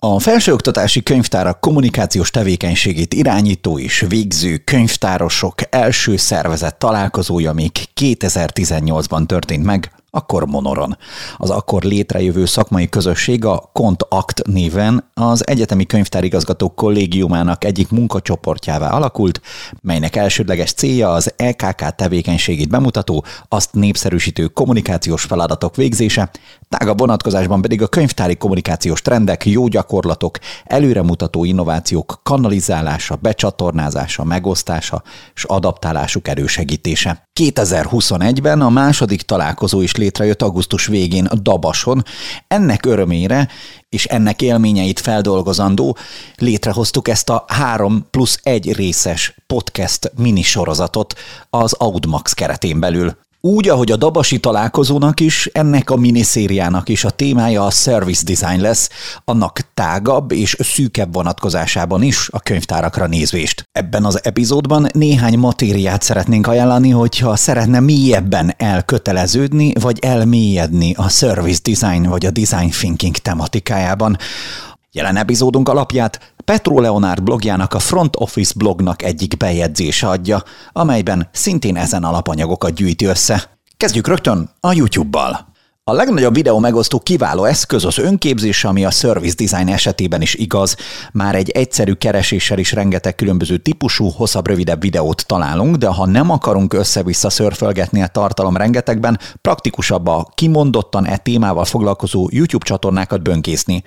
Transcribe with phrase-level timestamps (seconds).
[0.00, 9.64] A felsőoktatási könyvtárak kommunikációs tevékenységét irányító és végző könyvtárosok első szervezet találkozója még 2018-ban történt
[9.64, 10.96] meg akkor Monoron.
[11.36, 18.90] Az akkor létrejövő szakmai közösség a Kont Act néven az Egyetemi Könyvtárigazgatók Kollégiumának egyik munkacsoportjává
[18.90, 19.40] alakult,
[19.80, 26.30] melynek elsődleges célja az EKK tevékenységét bemutató, azt népszerűsítő kommunikációs feladatok végzése,
[26.68, 35.02] tágabb vonatkozásban pedig a könyvtári kommunikációs trendek, jó gyakorlatok, előremutató innovációk kanalizálása, becsatornázása, megosztása
[35.34, 37.28] és adaptálásuk elősegítése.
[37.40, 42.04] 2021-ben a második találkozó is létrejött augusztus végén a Dabason.
[42.48, 43.48] Ennek örömére
[43.88, 45.96] és ennek élményeit feldolgozandó
[46.36, 51.14] létrehoztuk ezt a 3 plusz 1 részes podcast minisorozatot
[51.50, 53.16] az Audmax keretén belül.
[53.40, 58.60] Úgy, ahogy a Dabasi találkozónak is, ennek a miniszériának is a témája a service design
[58.60, 58.90] lesz,
[59.24, 63.62] annak tágabb és szűkebb vonatkozásában is a könyvtárakra nézvést.
[63.72, 71.60] Ebben az epizódban néhány matériát szeretnénk ajánlani, hogyha szeretne mélyebben elköteleződni, vagy elmélyedni a service
[71.62, 74.16] design vagy a design thinking tematikájában.
[74.92, 81.76] Jelen epizódunk alapját Petro Leonard blogjának a Front Office blognak egyik bejegyzése adja, amelyben szintén
[81.76, 83.58] ezen alapanyagokat gyűjti össze.
[83.76, 85.47] Kezdjük rögtön a YouTube-bal.
[85.88, 90.76] A legnagyobb videó megosztó kiváló eszköz az önképzés, ami a service design esetében is igaz.
[91.12, 96.30] Már egy egyszerű kereséssel is rengeteg különböző típusú, hosszabb, rövidebb videót találunk, de ha nem
[96.30, 103.82] akarunk össze-vissza szörfölgetni a tartalom rengetegben, praktikusabb a kimondottan e témával foglalkozó YouTube csatornákat bönkészni.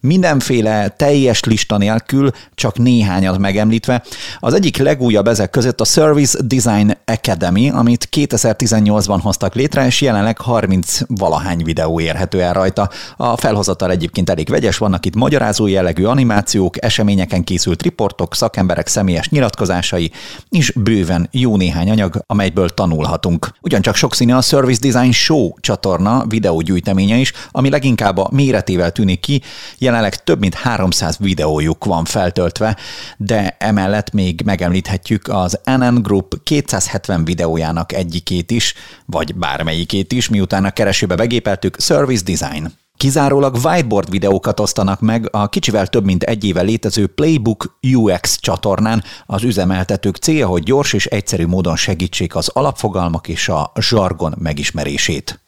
[0.00, 4.02] Mindenféle teljes lista nélkül, csak néhányat megemlítve.
[4.38, 10.38] Az egyik legújabb ezek között a Service Design Academy, amit 2018-ban hoztak létre, és jelenleg
[10.38, 12.90] 30 valahány ahány videó érhető el rajta.
[13.16, 19.28] A felhozatal egyébként elég vegyes, vannak itt magyarázó jellegű animációk, eseményeken készült riportok, szakemberek személyes
[19.28, 20.10] nyilatkozásai,
[20.50, 23.48] és bőven jó néhány anyag, amelyből tanulhatunk.
[23.60, 29.42] Ugyancsak sokszínű a Service Design Show csatorna videógyűjteménye is, ami leginkább a méretével tűnik ki,
[29.78, 32.76] jelenleg több mint 300 videójuk van feltöltve,
[33.16, 38.74] de emellett még megemlíthetjük az NN Group 270 videójának egyikét is,
[39.06, 42.66] vagy bármelyikét is, miután a keresőbe begépeltük Service Design.
[42.96, 49.02] Kizárólag whiteboard videókat osztanak meg a kicsivel több mint egy éve létező Playbook UX csatornán.
[49.26, 55.40] Az üzemeltetők célja, hogy gyors és egyszerű módon segítsék az alapfogalmak és a zsargon megismerését.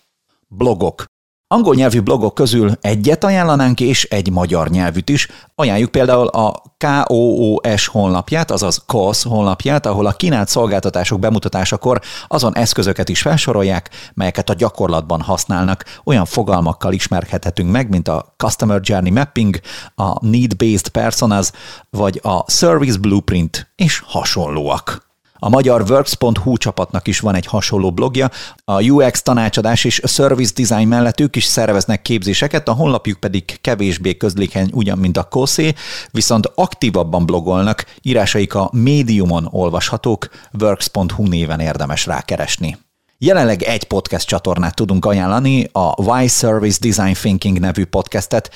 [0.48, 1.04] Blogok.
[1.50, 5.28] Angol nyelvű blogok közül egyet ajánlanánk, és egy magyar nyelvűt is.
[5.54, 13.08] Ajánljuk például a KOOS honlapját, azaz KOS honlapját, ahol a kínált szolgáltatások bemutatásakor azon eszközöket
[13.08, 15.84] is felsorolják, melyeket a gyakorlatban használnak.
[16.04, 19.60] Olyan fogalmakkal ismerkedhetünk meg, mint a Customer Journey Mapping,
[19.94, 21.50] a Need-Based Personas,
[21.90, 25.07] vagy a Service Blueprint, és hasonlóak.
[25.38, 28.30] A magyar Works.hu csapatnak is van egy hasonló blogja,
[28.64, 34.16] a UX tanácsadás és service design mellett ők is szerveznek képzéseket, a honlapjuk pedig kevésbé
[34.16, 35.74] közlékeny ugyan, mint a Koszé,
[36.10, 40.28] viszont aktívabban blogolnak, írásaik a médiumon olvashatók,
[40.60, 42.87] Works.hu néven érdemes rákeresni.
[43.20, 48.50] Jelenleg egy podcast csatornát tudunk ajánlani, a Why Service Design Thinking nevű podcastet.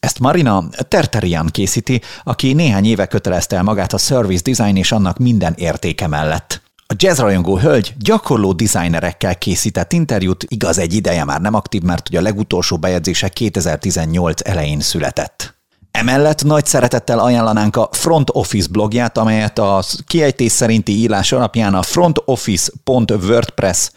[0.00, 5.18] Ezt Marina Terterian készíti, aki néhány éve kötelezte el magát a service design és annak
[5.18, 6.62] minden értéke mellett.
[6.86, 12.18] A jazzrajongó hölgy gyakorló designerekkel készített interjút, igaz egy ideje már nem aktív, mert ugye
[12.18, 15.54] a legutolsó bejegyzése 2018 elején született.
[15.90, 21.82] Emellett nagy szeretettel ajánlanánk a Front Office blogját, amelyet a kiejtés szerinti írás alapján a
[21.82, 23.90] frontoffice.wordpress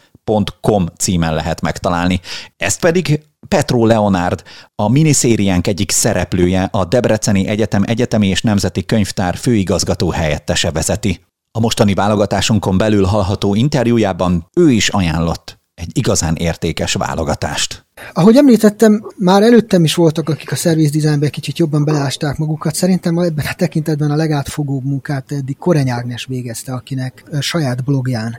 [0.60, 2.20] com címen lehet megtalálni.
[2.56, 4.42] Ezt pedig Petro Leonard,
[4.74, 11.20] a miniszériánk egyik szereplője, a Debreceni Egyetem Egyetemi és Nemzeti Könyvtár főigazgató helyettese vezeti.
[11.52, 17.86] A mostani válogatásunkon belül hallható interjújában ő is ajánlott egy igazán értékes válogatást.
[18.12, 22.74] Ahogy említettem, már előttem is voltak, akik a service designbe kicsit jobban beleásták magukat.
[22.74, 28.38] Szerintem ebben a tekintetben a legátfogóbb munkát eddig Koreny Ágnes végezte, akinek saját blogján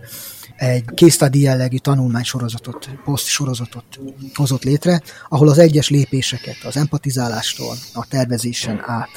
[0.61, 3.99] egy study jellegű tanulmánysorozatot, poszt sorozatot
[4.33, 9.09] hozott létre, ahol az egyes lépéseket, az empatizálástól a tervezésen át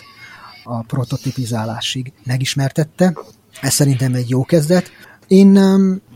[0.65, 3.17] a prototipizálásig megismertette.
[3.61, 4.91] Ez szerintem egy jó kezdet.
[5.27, 5.59] Én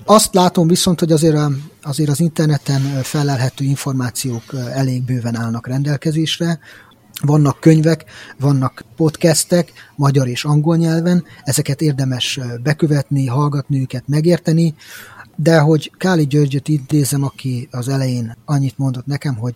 [0.04, 1.38] azt látom viszont, hogy azért,
[1.82, 6.58] azért az interneten felelhető információk elég bőven állnak rendelkezésre,
[7.20, 8.04] vannak könyvek,
[8.38, 14.75] vannak podcastek, magyar és angol nyelven, ezeket érdemes bekövetni, hallgatni őket, megérteni,
[15.43, 19.55] de hogy Káli Györgyöt idézem, aki az elején annyit mondott nekem, hogy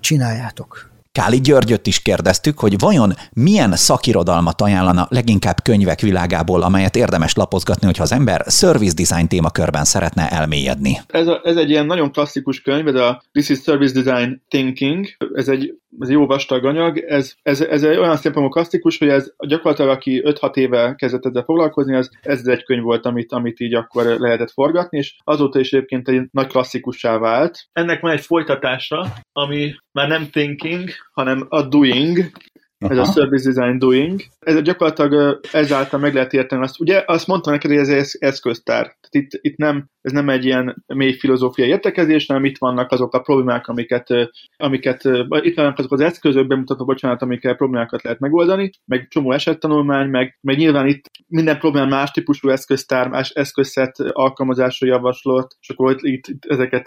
[0.00, 0.90] csináljátok.
[1.12, 7.86] Káli Györgyöt is kérdeztük, hogy vajon milyen szakirodalmat ajánlana leginkább könyvek világából, amelyet érdemes lapozgatni,
[7.86, 11.00] hogyha az ember service design témakörben szeretne elmélyedni.
[11.06, 15.06] Ez, a, ez egy ilyen nagyon klasszikus könyv, ez a This is Service Design Thinking,
[15.34, 19.32] ez egy, ez jó vastag anyag, ez, ez, ez egy olyan szempontból klasszikus, hogy ez
[19.46, 23.74] gyakorlatilag aki 5-6 éve kezdett ezzel foglalkozni, az, ez egy könyv volt, amit, amit így
[23.74, 27.68] akkor lehetett forgatni, és azóta is egyébként egy nagy klasszikussá vált.
[27.72, 32.30] Ennek van egy folytatása, ami már nem thinking, hanem a doing,
[32.84, 32.92] Aha.
[32.92, 34.20] ez a Service Design Doing.
[34.38, 38.82] Ez gyakorlatilag ezáltal meg lehet érteni azt, ugye azt mondtam neked, hogy ez eszköztár.
[38.82, 43.14] Tehát itt, itt nem, ez nem egy ilyen mély filozófiai értekezés, hanem itt vannak azok
[43.14, 44.06] a problémák, amiket,
[44.56, 45.04] amiket
[45.40, 50.38] itt vannak azok az eszközök, bemutató, bocsánat, amikkel problémákat lehet megoldani, meg csomó esettanulmány, meg,
[50.40, 56.26] meg nyilván itt minden probléma más típusú eszköztár, más eszközszet alkalmazásra javaslott, és akkor itt,
[56.26, 56.86] itt ezeket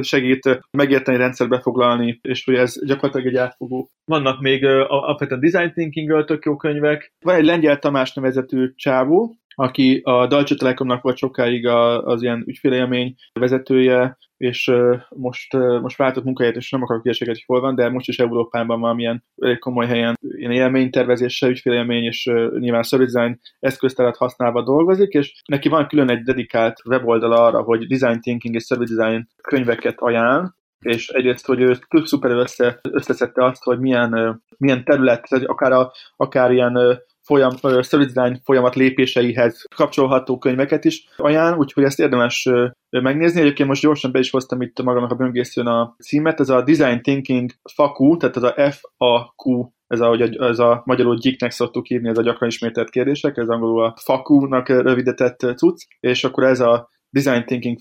[0.00, 3.90] segít megérteni, rendszerbe foglalni, és hogy ez gyakorlatilag egy átfogó.
[4.04, 4.64] Vannak még
[5.02, 7.12] alapvetően design thinkingről tök jó könyvek.
[7.20, 13.14] Van egy Lengyel Tamás nevezetű csávó, aki a Deutsche Telekomnak volt sokáig az ilyen ügyfélélmény
[13.32, 14.72] vezetője, és
[15.08, 18.80] most, most váltott munkahelyet, és nem akarok hülyeséget, hogy hol van, de most is Európában
[18.80, 22.24] valamilyen elég komoly helyen ilyen élménytervezéssel, ügyfélélmény, és
[22.58, 27.86] nyilván service design eszköztárat használva dolgozik, és neki van külön egy dedikált weboldala arra, hogy
[27.86, 33.44] design thinking és service design könyveket ajánl, és egyrészt, hogy ő tök szuper össze, összeszedte
[33.44, 37.54] azt, hogy milyen, milyen terület, akár, a, akár ilyen folyam,
[37.90, 42.48] design folyamat lépéseihez kapcsolható könyveket is ajánl, úgyhogy ezt érdemes
[42.90, 43.40] megnézni.
[43.40, 47.02] Egyébként most gyorsan be is hoztam itt magamnak a böngészőn a címet, ez a Design
[47.02, 52.18] Thinking FAQ, tehát ez a FAQ ez a, ez a magyarul geeknek szoktuk írni, ez
[52.18, 57.44] a gyakran ismételt kérdések, ez angolul a FAQ-nak rövidített cucc, és akkor ez a Design
[57.44, 57.78] Thinking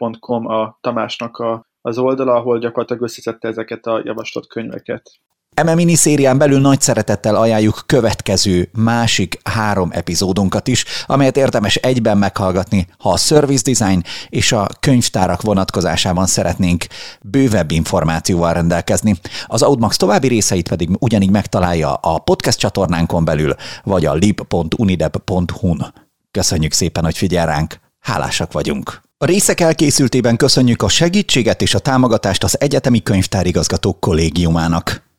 [0.00, 5.10] FAQ.com a Tamásnak a az oldala, ahol gyakorlatilag összeszedte ezeket a javaslott könyveket.
[5.54, 12.86] Eme miniszérián belül nagy szeretettel ajánljuk következő másik három epizódunkat is, amelyet érdemes egyben meghallgatni,
[12.98, 16.86] ha a service design és a könyvtárak vonatkozásában szeretnénk
[17.22, 19.16] bővebb információval rendelkezni.
[19.46, 25.92] Az Audmax további részeit pedig ugyanígy megtalálja a podcast csatornánkon belül, vagy a lib.unideb.hu-n.
[26.30, 29.09] Köszönjük szépen, hogy figyel ránk, hálásak vagyunk!
[29.22, 35.09] A részek elkészültében köszönjük a segítséget és a támogatást az Egyetemi Könyvtárigazgatók kollégiumának.